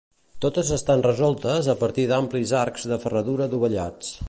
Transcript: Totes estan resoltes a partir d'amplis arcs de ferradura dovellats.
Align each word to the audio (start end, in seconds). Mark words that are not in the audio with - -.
Totes 0.45 0.71
estan 0.77 1.03
resoltes 1.07 1.69
a 1.73 1.77
partir 1.83 2.07
d'amplis 2.13 2.55
arcs 2.63 2.89
de 2.93 3.01
ferradura 3.07 3.51
dovellats. 3.53 4.13